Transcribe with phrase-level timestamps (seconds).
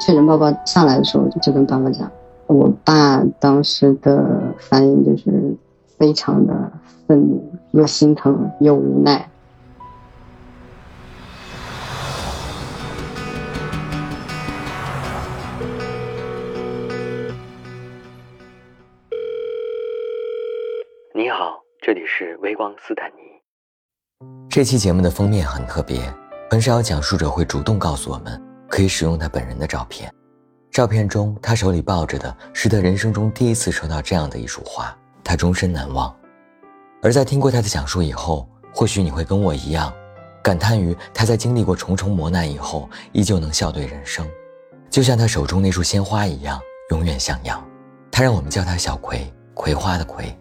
[0.00, 2.10] 确诊报告下来的时候，就跟爸爸讲，
[2.46, 5.56] 我爸当时的反应就是
[5.98, 6.72] 非常的
[7.06, 9.28] 愤怒，又心疼又无奈。
[21.14, 23.14] 你好，这里是微光斯坦尼。
[24.48, 25.98] 这期节目的封面很特别，
[26.50, 28.40] 很少有讲述者会主动告诉我们
[28.72, 30.10] 可以使用他本人的照片。
[30.70, 36.10] 照片中，他手里抱着的是他人生中第一次收到这样的一束花，他终身难忘。
[37.02, 39.92] 而在听过他的讲述以后，或许你会跟我一样，
[40.42, 44.26] 感叹于他在经历过重重磨难以后，依旧能笑对人生，
[44.88, 46.58] 就像他手中那束鲜花一样，
[46.88, 47.62] 永远向阳。
[48.10, 50.34] 他让我们叫他小葵，葵花的葵。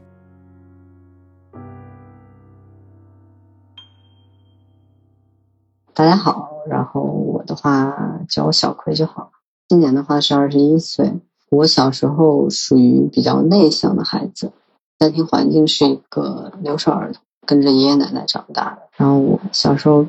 [5.94, 9.30] 大家好，然后我的话叫我小葵就好了。
[9.68, 11.20] 今年的话是二十一岁。
[11.50, 14.54] 我小时候属于比较内向的孩子，
[14.98, 18.84] 家庭环境是一个留守儿童，跟着爷爷奶奶长大的。
[18.96, 20.08] 然后我小时候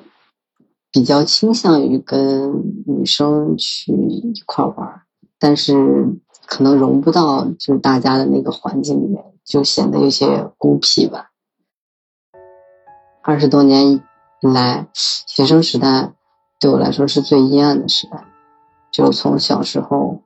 [0.93, 5.03] 比较倾向于跟女生去一块玩，
[5.41, 6.17] 但是
[6.47, 11.31] 可能融不到就是大家的那个环境里面，就显得有些孤僻吧。
[13.21, 14.05] 二十多年。
[14.51, 16.13] 来，学生时代
[16.59, 18.25] 对我来说是最阴暗的时代。
[18.91, 20.21] 就从小时候，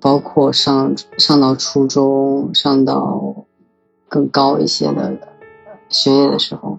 [0.00, 3.46] 包括上上到初中，上到
[4.08, 5.18] 更高一些的
[5.88, 6.78] 学业的时候，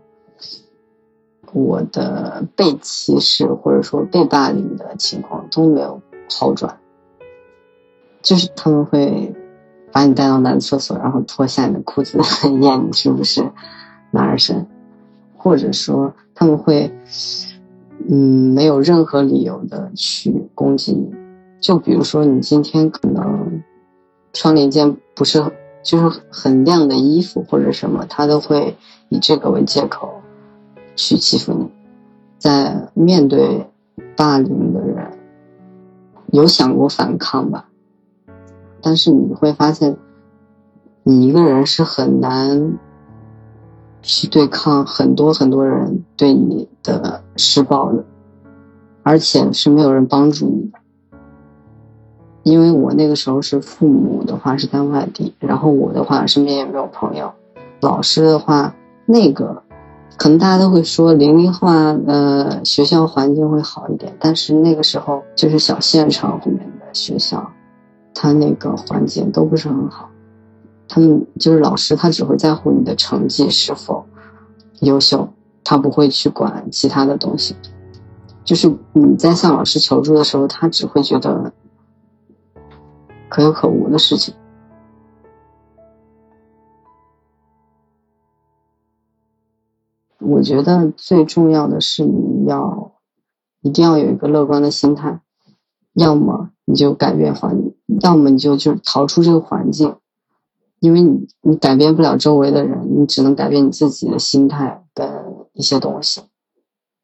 [1.52, 6.80] 我的被歧视或者说被霸凌的情况都没有好转。
[8.22, 9.35] 就是他们会
[9.91, 12.19] 把你带到男厕所，然后脱下你的裤子
[12.61, 13.52] 验你是不是
[14.11, 14.66] 男儿身。
[15.42, 16.92] 或者说他们会，
[18.09, 21.14] 嗯，没有任何理由的去攻击你，
[21.62, 23.64] 就比如说你今天可能
[24.34, 25.42] 穿了一件不是
[25.81, 28.75] 就是很亮的衣服或者什么，他都会
[29.08, 30.22] 以这个为借口
[30.97, 31.69] 去欺负你。
[32.38, 33.66] 在面对
[34.18, 35.18] 霸凌的人，
[36.34, 37.69] 有想过反抗吧？
[38.81, 39.97] 但是你会发现，
[41.03, 42.78] 你一个人是很难。
[44.02, 48.04] 去对抗很多很多人对你的施暴的，
[49.04, 50.80] 而且是没有人帮助你的。
[52.44, 57.32] 因为我那个时候是父母的话是在外地，然后我的话身边也没有朋友。
[57.82, 58.74] 老师的话，
[59.06, 59.62] 那个
[60.18, 61.68] 可能大家都会说零零后，
[62.08, 67.52] 呃，学校环境会好一点，但是那个时候就是小县城里面的学校，
[68.14, 70.09] 他那个环境都不是很好。
[70.89, 74.05] 他们就是老师，他只会在乎你的成绩是否
[74.81, 75.29] 优秀，
[75.63, 77.55] 他不会去管其他的东西。
[78.44, 81.53] 就是你在向老师求助的时候，他只会觉得
[83.29, 84.33] 可有可无的事情。
[90.17, 92.94] 我觉得最重要的是你要
[93.61, 95.21] 一定要有一个乐观的心态，
[95.94, 99.95] 要么你就改变环境，要么你就就逃出这个环境。
[100.79, 105.07] 因为你你改变不了周围的人，你只能改变你自己的心态跟
[105.53, 106.22] 一些东西。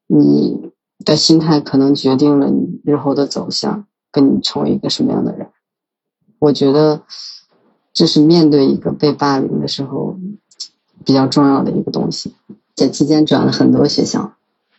[0.06, 0.72] 你
[1.04, 5.48] 的心态可能决定了你日后的走向，跟你成为一个什么样的人。
[6.38, 7.02] 我觉得
[7.92, 10.16] 这是面对一个被霸凌的时候
[11.04, 12.34] 比较重要的一个东西。
[12.74, 14.34] 这期间转了很多学校，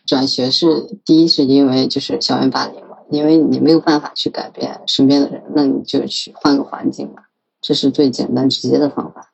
[0.06, 7.22] 转学是第一是因为就是校园霸凌嘛，因为你没有办法去改变身边的人，那你就去换个环境嘛。
[7.60, 9.32] 这是最简单直接的方法，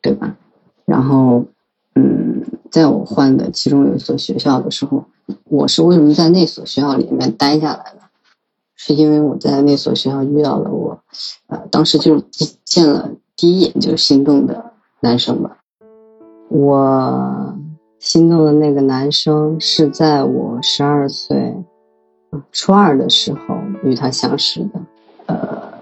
[0.00, 0.36] 对吧？
[0.84, 1.44] 然后，
[1.94, 5.04] 嗯，在我换的其中有一所学校的时候，
[5.44, 8.00] 我是为什么在那所学校里面待下来的？
[8.74, 11.00] 是因为我在那所学校遇到了我，
[11.46, 12.22] 呃，当时就
[12.64, 15.58] 见了第一眼就心动的男生吧。
[16.48, 17.56] 我
[17.98, 21.56] 心动的那个男生是在我十二岁，
[22.52, 24.80] 初二的时候与他相识的，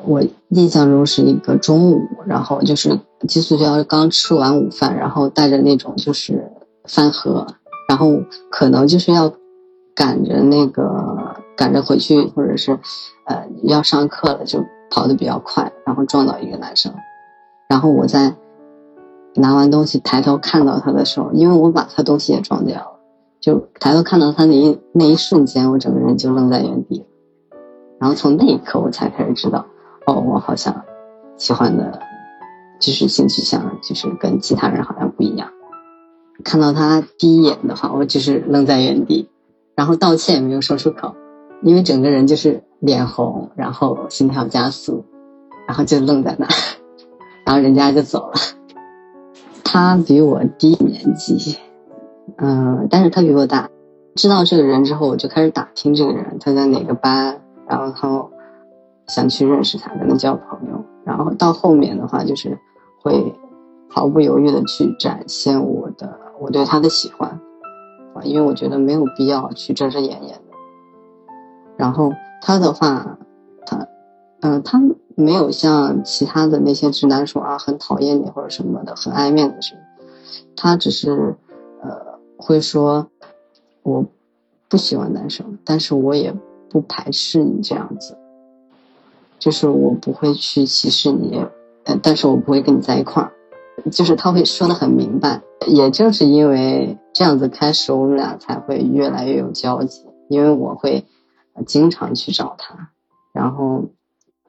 [0.06, 6.52] 我印象中是一个中午，然后就是寄宿学校刚吃完午饭，然后带着那种就是
[6.84, 7.46] 饭盒，
[7.88, 8.08] 然后
[8.50, 9.32] 可能就是要
[9.94, 12.78] 赶着那个赶着回去，或者是
[13.26, 16.92] 呃要上课了，就跑得比较快，然后撞到一个男生，
[17.68, 18.34] 然后我在
[19.34, 23.00] 拿完东西抬头看到他的时候，因为我把他东西也撞掉了，
[23.40, 27.04] 就抬头看到他那一那一瞬间，我整个人就愣在原地，
[27.98, 29.64] 然后从那一刻我才开始知道。
[30.06, 30.84] 哦，我好像
[31.36, 32.00] 喜欢的，
[32.78, 35.50] 就是性取向，就是跟其他人好像不一样。
[36.42, 39.28] 看到他第一眼的话，我就是愣在原地，
[39.74, 41.14] 然后道歉也没有说出口，
[41.62, 45.04] 因为整个人就是脸红，然后心跳加速，
[45.66, 46.46] 然后就愣在那，
[47.46, 48.34] 然后人家就走了。
[49.62, 51.58] 他比我低年级，
[52.36, 53.70] 嗯，但是他比我大。
[54.14, 58.30] 知道这个人之后，我就开始打听这个人他在哪个班，然后
[59.06, 60.84] 想去认识他，跟他交朋友。
[61.04, 62.58] 然后到后面的话，就是
[63.02, 63.34] 会
[63.88, 67.28] 毫不犹豫的去展现我的我对他的喜欢，
[68.14, 70.56] 啊因为我觉得没有必要去遮遮掩掩的。
[71.76, 73.18] 然后他的话，
[73.66, 73.86] 他，
[74.40, 74.80] 嗯，他
[75.14, 79.80] 没有像其他的那些直男说啊很讨厌你或者什么的，很爱面子什么，
[80.56, 81.36] 他只是
[81.82, 83.08] 呃会说。
[83.82, 84.02] 我
[84.66, 86.34] 不喜欢男生，但是我也
[86.70, 88.16] 不排斥你这样子，
[89.44, 91.44] 就是我不会去歧视你，
[92.02, 93.30] 但是我不会跟你在一块儿，
[93.90, 95.42] 就是他会说的很明白。
[95.66, 101.04] 也正是因为这样子开始，我们俩才会越来越有交集，因为我会
[101.66, 102.88] 经常去找他，
[103.34, 103.84] 然后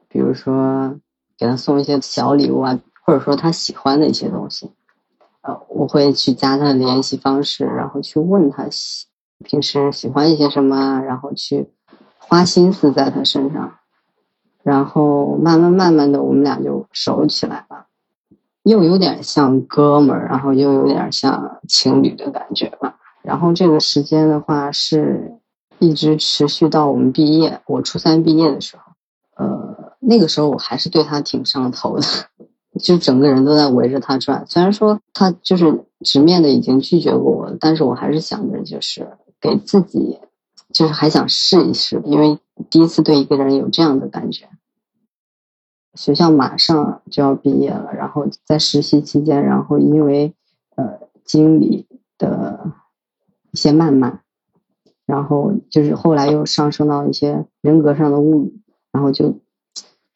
[0.08, 0.98] 比如说
[1.36, 4.70] 给他送一些小礼物啊，或者说他喜欢的一些东西，
[5.42, 9.08] 呃，我会去加他的联系方式，然后去问他喜。
[9.44, 11.68] 平时喜欢一些什么，然后去
[12.16, 13.74] 花心思在他身上，
[14.66, 17.86] 然后慢慢慢慢的，我们俩就熟起来了，
[18.64, 22.96] 又有点像哥们儿，然后又有点像情侣的感觉吧。
[23.22, 25.38] 然后这个时间的话，是
[25.78, 28.92] 一直持续到我们毕业，我初三毕业的时候，
[29.36, 32.02] 呃，那个时候我还是对他挺上头的。
[32.82, 40.18] 就整个人都在围着他转，虽然说他就是直面的已经拒绝过我了，但是我还是想着就是给自己，
[40.74, 44.48] 就是还想试一试，因为第一次对一个人有这样的感觉。
[45.96, 50.34] 学校马上就要毕业了，然后在实习期间，然后因为
[50.76, 51.86] 呃经理
[52.18, 52.72] 的
[53.50, 54.20] 一些谩骂，
[55.06, 58.52] 然后就是后来又上升到一些人格上的侮辱，
[58.92, 59.40] 然后就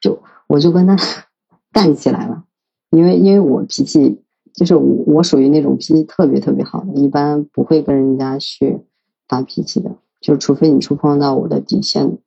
[0.00, 0.96] 就我就跟他
[1.72, 2.44] 干起来了。
[2.90, 4.20] 因为因为我脾气
[4.52, 8.80] 就是我我属于那种脾气特别特别好的，一般不会跟人家去
[9.28, 12.18] 发脾气的，就除非你触碰到我的底线。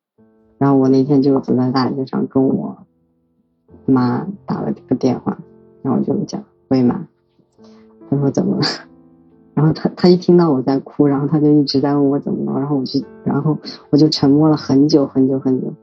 [0.57, 2.77] 然后我那天就走在大街上，跟我
[3.85, 5.37] 妈打了个电话，
[5.81, 7.07] 然后就讲：“喂妈。”
[8.09, 8.61] 她说：“怎么了？”
[9.53, 13.57] 然后她她一听到我在哭，然后她就一直在问我怎么了，然后我就然后
[13.89, 15.73] 我就沉默了很久很久很久，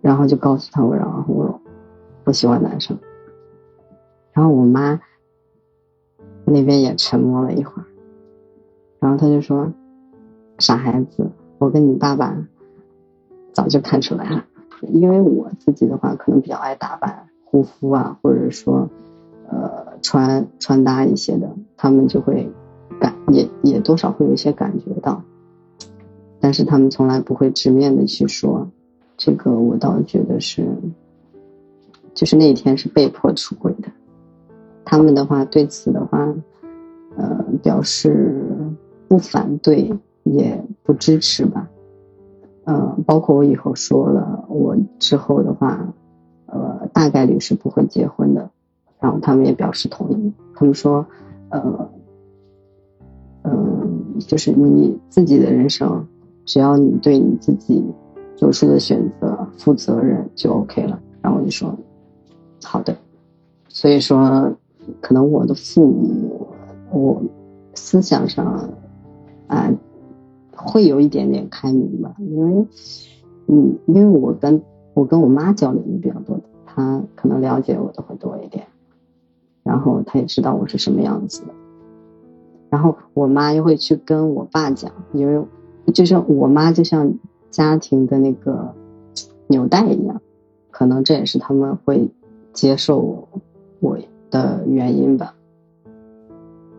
[0.00, 1.60] 然后就告诉他我然后我。
[2.24, 2.98] 不喜欢男生，
[4.34, 5.00] 然后我妈
[6.44, 7.86] 那边也沉默了一会儿，
[9.00, 9.72] 然后他就说
[10.60, 12.36] ：“傻孩子，我跟你爸爸
[13.54, 14.44] 早就看出来了，
[14.86, 18.88] 因为我自己的话可能比较爱打扮、护肤啊，或者说
[19.48, 22.50] 呃穿穿搭一些的，他们就会
[23.00, 25.22] 感也也多少会有一些感觉到，
[26.40, 28.68] 但是他们从来不会直面的去说，
[29.16, 30.66] 这个我倒觉得是。”
[32.14, 33.88] 就是那一天是被迫出轨的，
[34.84, 36.18] 他们的话对此的话，
[37.16, 38.44] 呃，表示
[39.06, 41.68] 不反对也不支持吧，
[42.68, 45.88] 呃，包括我以后说了，我之后的话，
[46.44, 48.50] 呃，大概率是不会结婚的，
[49.00, 51.06] 然后他们也表示同意，他们说，
[51.48, 51.90] 呃，
[53.44, 56.06] 嗯，就是你自己的人生，
[56.44, 57.82] 只要你对你自己
[58.36, 61.74] 做出的选择负责任就 OK 了，然后我就说。
[62.64, 62.94] 好的，
[63.68, 64.52] 所以说，
[65.00, 66.48] 可能我的父母，
[66.90, 67.22] 我
[67.74, 68.68] 思想上
[69.46, 69.72] 啊
[70.66, 72.66] 会有一点点开明吧，因为，
[73.46, 74.62] 嗯，因为我跟
[74.94, 78.66] 我跟我妈交流的比较多，她可能了解我的会多一点，
[79.62, 81.54] 然后她也知道我是什么样子的，
[82.70, 85.44] 然后我妈又会去跟我爸讲，因为
[85.92, 87.12] 就是我妈就像
[87.50, 88.74] 家庭的那个
[89.46, 90.20] 纽带一样，
[90.70, 92.10] 可能这也是他们会。
[92.54, 93.28] 接受
[93.78, 93.98] 我
[94.30, 95.32] 的原因吧。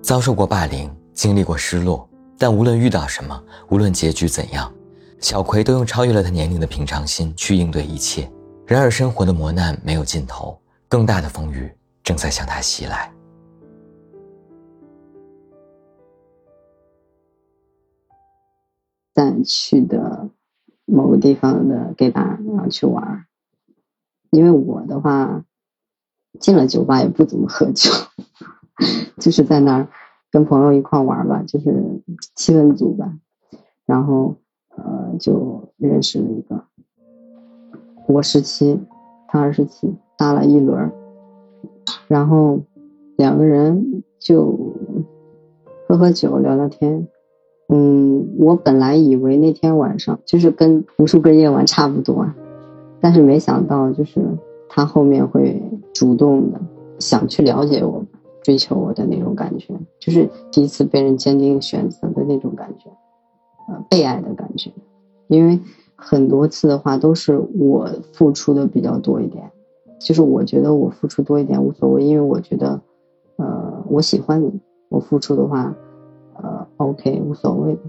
[0.02, 2.09] 遭受过霸凌，经历过失落，
[2.40, 4.74] 但无论遇到什么，无论结局怎样，
[5.20, 8.32] 小葵都用超越了他年龄的平常心去应对一切。
[8.66, 11.70] 然而，生活的磨难没有尽头，更大的风雨
[12.02, 13.12] 正在向他袭来。
[19.14, 20.30] 在去的
[20.86, 23.26] 某个地方的 gay 吧，然后去玩，
[24.32, 25.44] 因为我的话。
[26.40, 27.92] 进了酒吧也不怎么喝酒，
[29.20, 29.90] 就是在那儿
[30.32, 32.02] 跟朋友一块玩吧，就是
[32.36, 33.14] 气氛组吧。
[33.86, 34.36] 然后
[34.76, 36.64] 呃就认识了一个，
[38.08, 38.80] 我十七，
[39.28, 40.92] 他二十七，搭了一轮，
[42.08, 42.60] 然后
[43.18, 44.76] 两个人就
[45.88, 47.08] 喝喝酒聊聊天，
[47.68, 52.28] 嗯，我本来以为那天晚上就是跟无数个夜晚差不多，
[53.00, 54.22] 但是没想到就是
[54.70, 55.60] 他后面会
[55.94, 56.62] 主动的
[57.00, 58.06] 想去了解我，
[58.44, 62.90] 追求我的那种感觉，就是第一次被人坚定选择的那种感觉，
[63.68, 64.72] 呃，被爱的感觉。
[65.28, 65.60] 因为
[65.96, 69.52] 很多次的话都是我付出的比较多一点，
[70.00, 72.82] 就是我觉得我付出多一点无所谓，因为我觉得，
[73.38, 75.76] 呃，我喜欢你，我付出的话。
[76.42, 77.82] 呃，OK，无所谓的，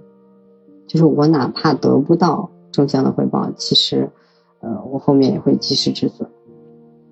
[0.84, 4.10] 就是我哪怕得不到正向的回报，其实，
[4.58, 6.28] 呃，我后面也会及时止损。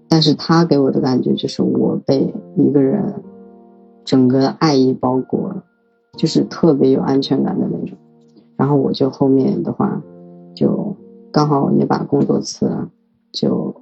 [0.09, 3.23] 但是他给我的感觉就是我被一个人
[4.09, 5.55] 整个爱意包裹，
[6.17, 7.99] 就是特别有安全感的那种。
[8.57, 10.03] 然后我就后面的话，
[10.55, 10.97] 就
[11.31, 12.89] 刚好也把工作辞了，
[13.31, 13.75] 就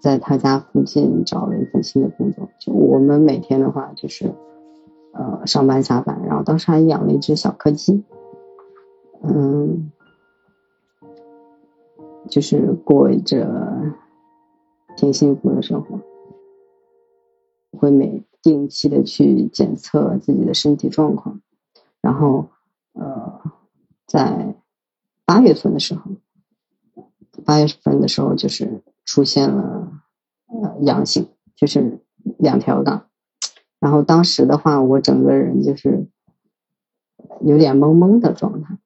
[0.00, 2.48] 在他家附近找了一份新的工作。
[2.58, 4.32] 就我们每天的话就是。
[5.18, 8.04] 呃，上班下班，然后当时还养了一只小柯基，
[9.22, 9.90] 嗯，
[12.28, 13.48] 就是过着
[14.94, 15.98] 挺幸福的生活。
[17.78, 21.40] 会每定期的去检测自己的身体状况，
[22.00, 22.48] 然后
[22.92, 23.40] 呃，
[24.06, 24.54] 在
[25.24, 26.12] 八月份的时候，
[27.44, 30.00] 八月份的时候就是出现了
[30.46, 31.98] 呃阳性，就是
[32.38, 33.08] 两条杠。
[33.80, 36.06] 然后当时的话，我整个人就是
[37.40, 38.78] 有点懵懵的状态。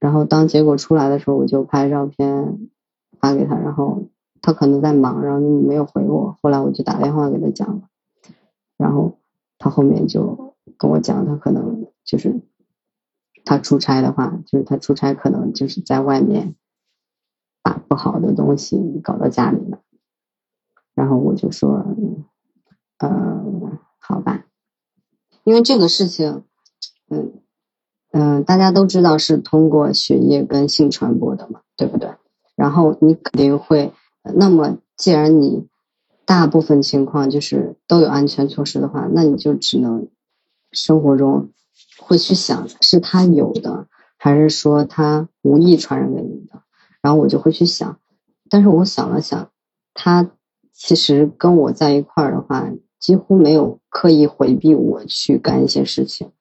[0.00, 2.70] 然后当结果出来的时候，我就拍照片
[3.20, 4.04] 发给他，然后
[4.40, 6.34] 他可能在忙，然后没有回我。
[6.40, 7.82] 后来我就打电话给他讲了，
[8.76, 9.18] 然后
[9.58, 12.40] 他后面就跟我讲，他可能就是
[13.44, 16.54] 他出差的话，就是他出差可能就是在外面
[17.62, 19.80] 把不好的东西搞到家里了。
[20.94, 22.24] 然后我就说，嗯。
[23.98, 24.46] 好吧，
[25.44, 26.44] 因为这个事情，
[27.10, 27.42] 嗯
[28.12, 32.14] 嗯，大家都知道是通过血液跟性传播的嘛，对不对？
[32.54, 33.92] 然后你肯定会，
[34.22, 35.66] 那么既然你
[36.26, 40.08] 大部分情况就是都有安全措施的话，那你就只能
[40.70, 41.48] 生活中
[41.98, 43.86] 会去想是他有的，
[44.18, 46.62] 还是说他无意传染给你的？
[47.00, 47.98] 然后我就会去想，
[48.50, 49.50] 但是我想了想，
[49.94, 50.30] 他
[50.72, 52.70] 其实跟我在一块儿的话。
[52.98, 56.32] 几乎没有刻意回避我去干一些事情，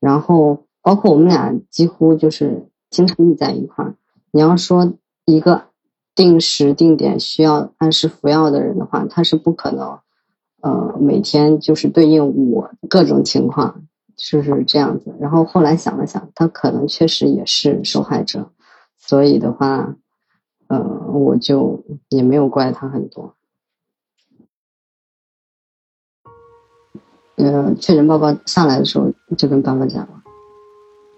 [0.00, 3.94] 然后包括我们俩几乎就是经常腻在一块儿。
[4.32, 4.94] 你要说
[5.26, 5.66] 一个
[6.18, 10.00] 定时定点需要按时服药的人的话，他是不可能，
[10.62, 13.82] 呃，每天就是对应我各种情况，
[14.16, 15.14] 是不是这样子？
[15.20, 18.50] 然后后来想了想，他可能确实也是受害者，
[18.96, 19.94] 所以的话，
[20.66, 23.36] 呃，我就也没有怪他很多。
[27.36, 30.24] 呃，确诊报告上来的时候，就跟爸爸讲了。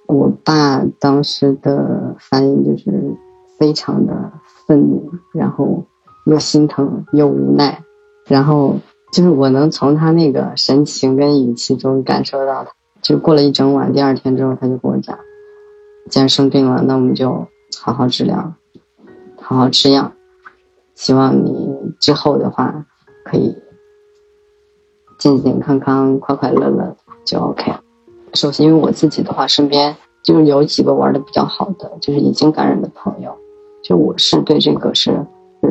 [0.09, 3.17] 我爸当时的反应就是
[3.59, 4.33] 非常的
[4.71, 5.85] 愤怒，然后
[6.27, 7.83] 又心疼又无奈，
[8.29, 8.77] 然后
[9.13, 12.71] 就是我能从他那个神情跟语气中感受到，他
[13.03, 15.19] 就过了一整晚，第二天之后他就跟我讲，
[16.09, 17.49] 既然生病了，那我们就
[17.81, 18.55] 好好治疗，
[19.41, 20.13] 好好吃药，
[20.95, 22.87] 希望你之后的话
[23.25, 23.57] 可以。
[25.19, 26.97] 健健康康、快快乐乐
[27.27, 27.75] 就 OK。
[28.33, 33.37] 首先，因为我自己的话，身边就是有几个玩的比较好的，就是已经感染的朋友，
[33.83, 35.27] 就我是对这个是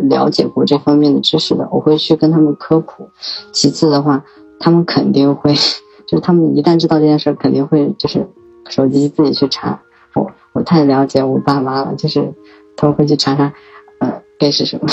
[0.10, 3.10] 了解过这方面的知识的，我会去跟他们科普。
[3.52, 4.24] 其次的话，
[4.60, 5.54] 他们肯定会，
[6.08, 8.28] 就是他们一旦知道这件事，肯定会就是
[8.70, 9.80] 手机自己去查。
[10.16, 12.34] 我我太了解我爸妈了，就是
[12.76, 13.54] 他们会去查查，
[14.00, 14.88] 呃，gay 是什么，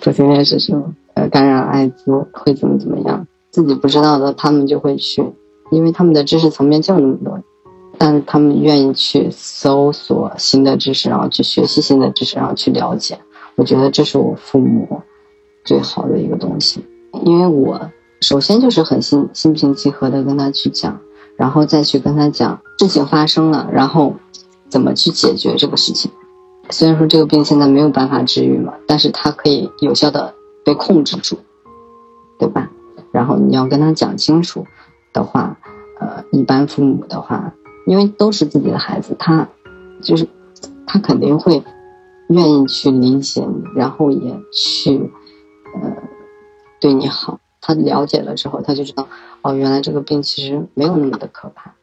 [0.00, 3.26] 同性恋是什么，呃，感染艾滋会怎么怎么样。
[3.50, 5.24] 自己不知道的，他们就会去，
[5.70, 7.40] 因为他们的知识层面就那么多，
[7.98, 13.18] 但是他们愿意去搜索新的知识，然后去学习新的知识，然后去了解。
[13.56, 15.02] 我觉得这是我父母
[15.64, 16.84] 最好的一个东西，
[17.24, 17.90] 因为我
[18.20, 21.00] 首先就是很心心平气和的跟他去讲，
[21.36, 24.14] 然后再去跟他讲事情发生了，然后
[24.68, 26.10] 怎么去解决这个事情。
[26.70, 31.38] 虽然说这个病现在没有办法治愈嘛，但是它可以有效的被控制住，
[32.38, 32.70] 对吧？
[33.10, 34.66] 然后你要跟他讲清楚
[35.12, 35.56] 的话，
[35.98, 37.54] 呃，一般父母的话，
[37.88, 39.48] 因为都是自己的孩子，他
[40.02, 40.28] 就是
[40.86, 41.62] 他肯定会
[42.28, 45.10] 愿意去理解你，然后也去
[45.74, 45.96] 呃
[46.80, 47.40] 对你好。
[47.60, 49.08] 他了解了之后，他就知道
[49.42, 51.74] 哦，原来这个病其实没有那么的可怕。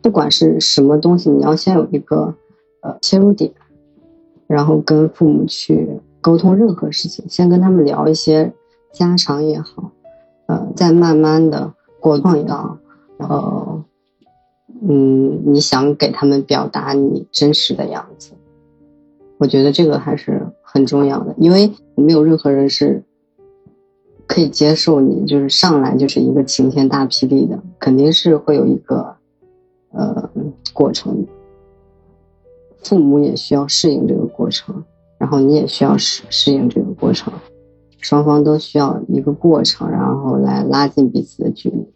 [0.00, 2.34] 不管是什么东西，你要先有一个
[2.80, 3.52] 呃切入点，
[4.46, 6.00] 然后跟父母去。
[6.20, 8.54] 沟通任何事情，先跟他们聊一些
[8.90, 9.90] 家常也好，
[10.46, 12.76] 呃，再慢慢的过渡到
[13.16, 13.82] 呃，
[14.86, 18.32] 嗯，你想给他们表达你真实的样子，
[19.38, 23.02] 我觉得这个还是很重要的，因为没有任何人是
[24.26, 29.16] 可以接受你就是上来就是一个晴天大霹雳的，肯定是会有一个
[29.92, 30.28] 呃
[30.74, 31.26] 过程，
[32.82, 34.84] 父母也需要适应这个过程，
[35.16, 37.32] 然后你也需要适适应这个过程。
[37.98, 41.93] 双方都需要一个过程，然后来拉近彼此的距离。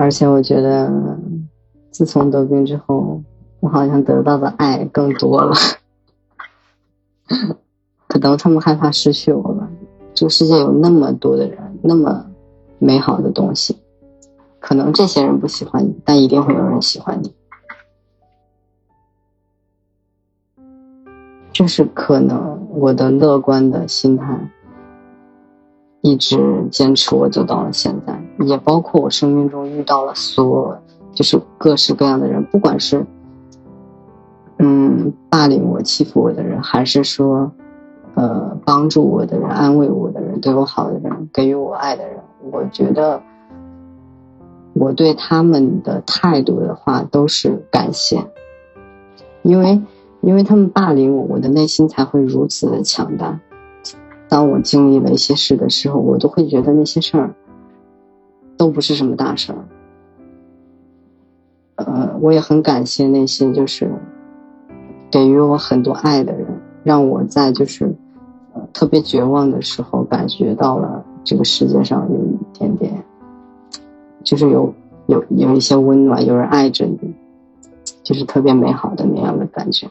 [0.00, 1.18] 而且我觉得，
[1.90, 3.22] 自从得病之后，
[3.60, 5.52] 我好像得到的爱更多了。
[8.06, 9.68] 可能他们害怕失去我吧。
[10.14, 12.26] 这个世界有那么多的人，那么
[12.78, 13.76] 美好的东西，
[14.60, 17.34] 可能这些人不喜欢你，但一定会有人喜欢你。
[21.52, 24.50] 这是可能我的乐观的心态。
[26.00, 30.78] 一直坚持我走到了现在，也包括我生命中遇到了所，
[31.12, 33.04] 就是各式各样的人，不管是，
[34.58, 37.50] 嗯，霸凌我、欺负我的人，还是说，
[38.14, 42.20] 呃，帮助我的人、安慰我的人、对我好的人、给予我爱的人，
[42.52, 43.20] 我觉得，
[44.74, 48.24] 我对他们的态度的话都是感谢，
[49.42, 49.82] 因为，
[50.20, 53.40] 因为他们霸凌我，我的内心才会如此的强大。
[54.28, 57.34] 当我经历了一些事的时候，我都会觉得那些事儿
[58.56, 59.64] 都不是什么大事儿。
[61.76, 63.90] 呃，我也很感谢那些就是
[65.10, 67.94] 给予我很多爱的人，让我在就是
[68.72, 73.04] 特别绝望的时候，感觉到了这个世界上有一点点，
[74.22, 74.74] 就是有
[75.06, 77.14] 有有一些温暖，有人爱着你，
[78.02, 79.88] 就是特别美好的那样的感觉。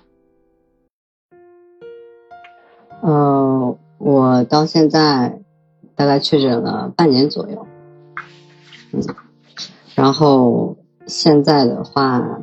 [3.01, 3.75] 呃。
[3.97, 5.41] 我到现在
[5.95, 7.65] 大概确诊了半年左右，
[8.93, 9.01] 嗯，
[9.95, 10.77] 然后
[11.07, 12.41] 现在的话，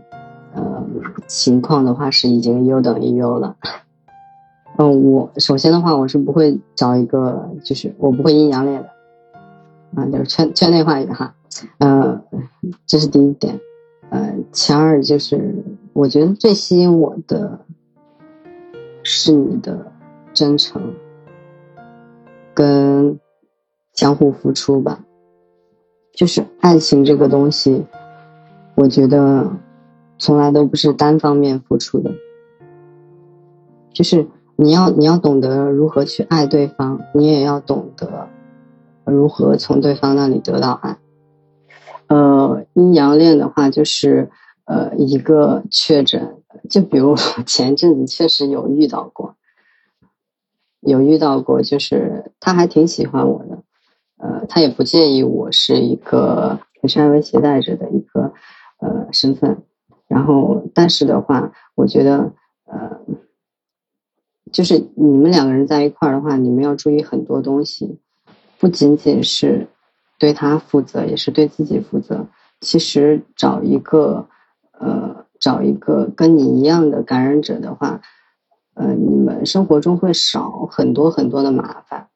[0.52, 0.84] 呃，
[1.28, 3.56] 情况的话是已经优等于优了。
[4.76, 8.88] 嗯，我首先的话，我是不会找一个，就是我不会阴阳恋的，
[9.94, 11.36] 啊，就是圈圈内话语哈，
[11.78, 12.20] 呃，
[12.84, 13.60] 这是第一点，
[14.10, 17.60] 呃，其二就是我觉得最吸引我的
[19.04, 19.92] 是你的
[20.32, 20.94] 真诚。
[22.54, 23.18] 跟
[23.92, 25.04] 相互付出吧，
[26.12, 27.84] 就是爱情这个东西，
[28.76, 29.50] 我觉得
[30.18, 32.12] 从来都不是单方面付出的，
[33.92, 38.28] 就是你要你要懂得如何去爱对方，你也要懂得
[39.04, 40.98] 如何从对方那里得到爱。
[42.06, 44.30] 呃，阴阳恋的话，就是
[44.66, 46.36] 呃一个确诊，
[46.68, 49.33] 就比如前阵子确实有遇到过。
[50.84, 53.62] 有遇到过，就是他还挺喜欢我的，
[54.18, 58.32] 呃，他也不介意我是一个身为携带者的一个
[58.78, 59.62] 呃身份，
[60.06, 62.32] 然后但是的话，我觉得
[62.66, 63.00] 呃，
[64.52, 67.98] 就是你们两个人在一块儿的话，你们要注意很多东西，
[68.58, 69.68] 不仅仅是
[70.18, 72.26] 对他负责，也是对自己负责。
[72.60, 74.28] 其实找一个
[74.78, 78.02] 呃，找一个跟你一样的感染者的话。
[78.74, 82.08] 呃，你们生活中会少很多很多的麻烦，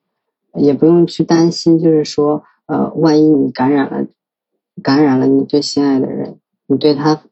[0.54, 4.06] 也不用去担心，就是说，呃，万一你感染了，
[4.82, 7.22] 感染了你最心爱的人，你对他，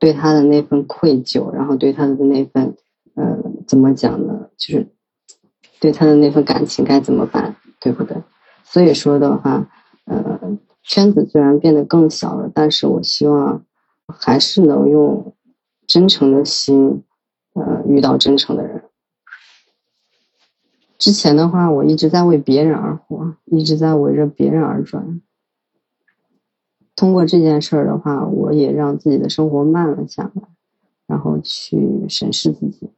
[0.00, 2.74] 对他的那份愧疚，然后对他的那份，
[3.14, 4.48] 呃，怎么讲呢？
[4.56, 4.88] 就是
[5.78, 8.16] 对他的那份感情该怎么办，对不对？
[8.64, 9.68] 所以说的话，
[10.06, 13.64] 呃，圈子虽然变得更小了，但是我希望
[14.06, 15.34] 还是能用
[15.86, 17.04] 真诚的心。
[17.54, 18.84] 呃，遇到真诚的人。
[20.98, 25.20] 之前的话，我一直在为别人而活，一直在围着别人而转。
[26.94, 30.42] 通过这件事儿的话，我也让自己的生活慢了下来，
[31.06, 32.90] 然后去审视自己，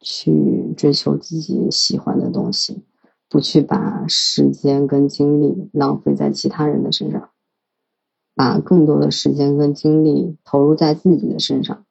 [0.00, 2.82] 去追求自己喜欢的东西，
[3.28, 7.28] 不去把时间跟精力浪费在其他人的身上，
[8.34, 11.85] 把更多的时间跟精力投入在自己的身上。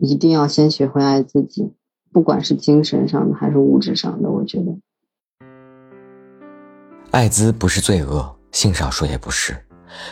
[0.00, 1.72] 一定要先学会爱自己，
[2.10, 4.30] 不管是精神上的还是物质上的。
[4.30, 4.74] 我觉得，
[7.10, 9.54] 艾滋不是罪恶，性少数也不是，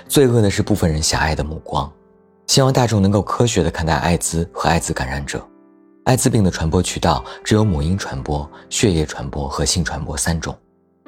[0.07, 1.91] 罪恶的是部分人狭隘的目光。
[2.47, 5.43] 希望大众能够科学的看待艾滋和艾滋感染者。
[6.05, 10.57] 艾滋病的传播渠道只有母婴传播、血液传播和性传播三种，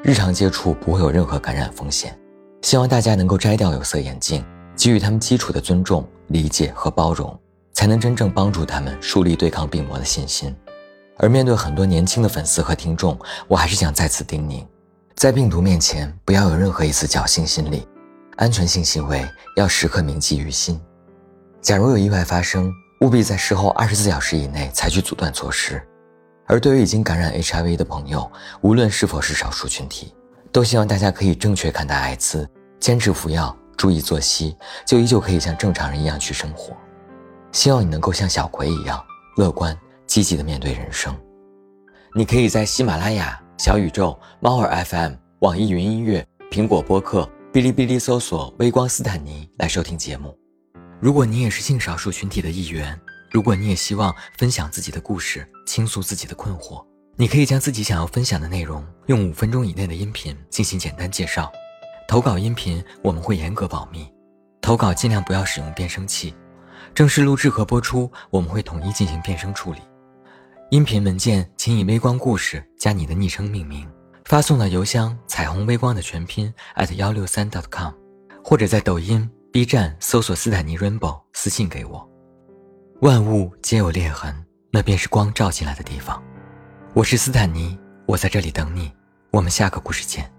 [0.03, 2.19] 日常接触不会有任何感染风险。
[2.62, 7.38] 希望大家能够摘掉有色眼镜，给予他们基础的尊重、理解和包容。
[7.81, 10.55] 才能真正帮助他们树立对抗病魔的信心。
[11.16, 14.66] 而面对很多年轻的粉丝和听众，我还是想再次叮咛：
[15.16, 17.88] 在病毒面前，不要有任何一丝侥幸心理。
[18.37, 20.79] 安全性行为要时刻铭记于心。
[21.62, 25.83] 假如有意外发生，务必在事后二十四小时以内采取阻断措施。
[26.49, 30.12] 而对于已经感染 HIV 的朋友，无论是否是少数群体，
[30.53, 32.47] 都希望大家可以正确看待艾滋，
[32.79, 36.77] 坚持服药，注意作息，就依旧可以像正常人一样去生活。
[37.53, 39.03] 希望你能够像小葵一样
[39.37, 41.15] 乐观积极的面对人生。
[42.15, 50.37] 你可以在喜马拉雅、小宇宙、猫耳 FM、网易云音乐、苹果播客、哔哩哔哩搜索“微光斯坦尼”来收听节目。
[51.01, 52.99] 如果你也是性少数群体的一员，
[53.31, 56.85] 如果你也希望分享自己的故事，倾诉自己的困惑，
[57.17, 61.51] 你可以将自己想要分享的内容用五分钟以内的音频进行简单介绍。
[62.09, 64.07] 投稿音频我们会严格保密，
[64.61, 66.35] 投稿尽量不要使用变声器。
[66.94, 69.81] 正式录制和播出我们会统一进行变声处理。
[70.70, 73.88] 音频文件请以“微光故事”加你的昵称命名，
[74.24, 77.92] 发送到邮箱“彩虹微光”的全拼 at 幺六三 dot com，
[78.44, 82.09] 或者在抖音、B 站搜索“斯坦尼 Rainbow” 私信给我。
[83.00, 84.35] 万物皆有裂痕，
[84.70, 86.22] 那便是光照进来的地方。
[86.94, 88.92] 我是斯坦尼，我在这里等你。
[89.31, 90.31] 我们下个故事见。